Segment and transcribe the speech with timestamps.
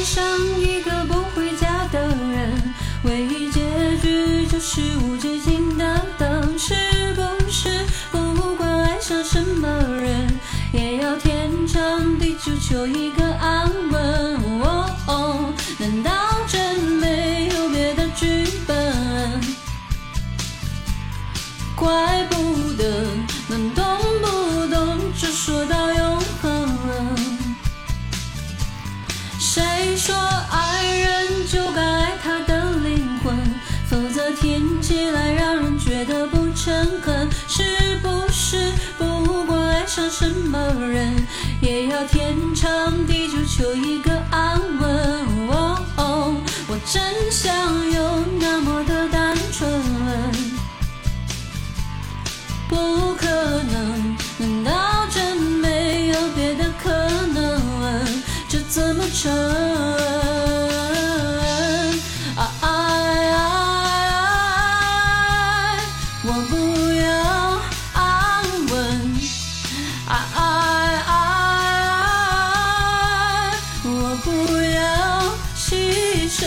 [0.00, 0.24] 爱上
[0.58, 3.60] 一个不回家的人，唯一结
[3.98, 5.84] 局就是无止境的
[6.16, 6.58] 等？
[6.58, 6.72] 是
[7.12, 7.20] 不
[7.50, 7.68] 是
[8.10, 9.68] 不管爱上什么
[10.00, 10.26] 人，
[10.72, 14.36] 也要天长地久求一个安稳？
[14.62, 16.10] 哦哦，难道
[16.48, 19.38] 真没有别的剧本？
[21.76, 23.04] 怪不得
[23.48, 23.84] 能动
[24.22, 24.39] 不
[34.34, 37.28] 听起来让人觉得不诚恳。
[37.48, 37.62] 是
[38.02, 41.26] 不是不管爱上什么人，
[41.60, 45.26] 也要天长地久求一个安稳？
[45.96, 46.34] 哦，
[46.68, 47.52] 我真想
[47.90, 49.68] 有那么的单纯。
[52.68, 53.26] 不可
[53.64, 56.90] 能，难道真没有别的可
[57.34, 57.60] 能？
[58.48, 59.49] 这怎么成？
[66.22, 66.54] 我不
[67.00, 67.10] 要
[67.94, 68.76] 安稳。
[70.06, 70.38] 爱爱
[71.06, 71.10] 爱，
[73.84, 73.88] 我
[74.22, 74.28] 不
[74.62, 74.80] 要
[75.56, 76.38] 牺牲。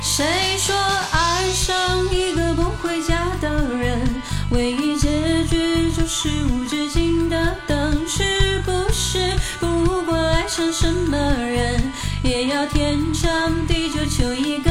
[0.00, 0.76] 谁说
[1.12, 4.21] 爱上一个不回家的人，
[4.52, 5.08] 唯一结
[5.44, 8.06] 局就是无止境的等？
[8.06, 8.22] 是
[8.66, 9.18] 不是
[9.58, 11.82] 不管爱上什么人，
[12.22, 14.70] 也要天长地久求一个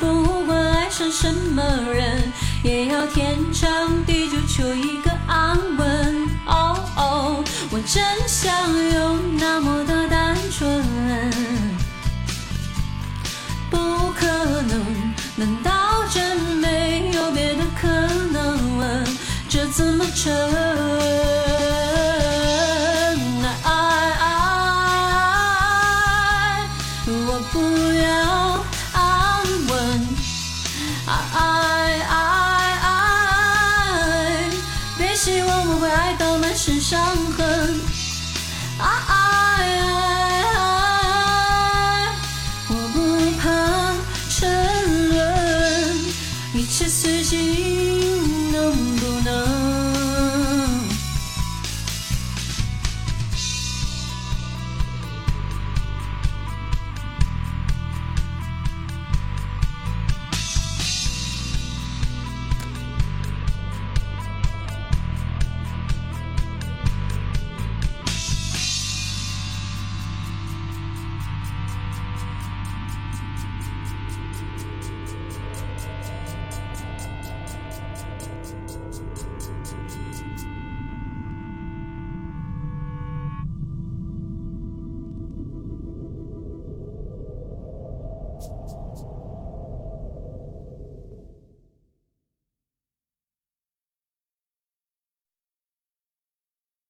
[0.00, 1.62] 不管爱上什么
[1.92, 2.32] 人，
[2.62, 6.28] 也要天长地久求一个安稳？
[6.46, 8.52] 哦哦，我真想
[8.94, 10.84] 有那么的单纯。
[13.70, 13.78] 不
[14.18, 14.26] 可
[14.62, 17.88] 能，难道真没有别的可
[18.32, 19.04] 能？
[19.48, 20.32] 这怎么成？
[36.92, 37.51] 伤痕。